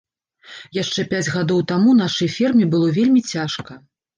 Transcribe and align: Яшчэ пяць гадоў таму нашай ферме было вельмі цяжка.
Яшчэ 0.77 1.03
пяць 1.11 1.31
гадоў 1.35 1.61
таму 1.73 1.93
нашай 2.01 2.33
ферме 2.37 2.65
было 2.75 2.87
вельмі 2.99 3.21
цяжка. 3.37 3.79